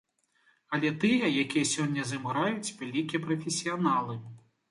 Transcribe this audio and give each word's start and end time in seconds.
Але 0.77 0.89
тыя, 1.03 1.27
якія 1.43 1.65
сёння 1.73 2.05
з 2.11 2.17
ім 2.19 2.25
граюць, 2.31 2.73
вялікія 2.79 3.23
прафесіяналы. 3.29 4.19